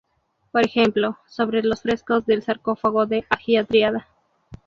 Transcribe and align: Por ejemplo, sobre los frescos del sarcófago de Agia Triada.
Por 0.51 0.65
ejemplo, 0.65 1.19
sobre 1.27 1.61
los 1.61 1.83
frescos 1.83 2.25
del 2.25 2.41
sarcófago 2.41 3.05
de 3.05 3.23
Agia 3.29 3.65
Triada. 3.65 4.07